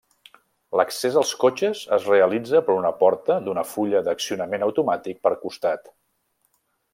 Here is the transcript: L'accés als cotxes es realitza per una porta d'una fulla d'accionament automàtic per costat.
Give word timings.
L'accés 0.79 1.17
als 1.21 1.33
cotxes 1.43 1.81
es 1.97 2.07
realitza 2.13 2.61
per 2.69 2.77
una 2.77 2.93
porta 3.03 3.37
d'una 3.49 3.65
fulla 3.75 4.01
d'accionament 4.09 4.67
automàtic 4.69 5.21
per 5.29 5.35
costat. 5.45 5.93